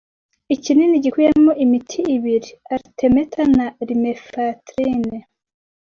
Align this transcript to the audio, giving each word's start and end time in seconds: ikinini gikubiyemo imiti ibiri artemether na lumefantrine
ikinini 0.55 0.95
gikubiyemo 1.03 1.51
imiti 1.63 1.99
ibiri 2.15 2.49
artemether 2.75 3.45
na 3.57 3.65
lumefantrine 3.87 5.17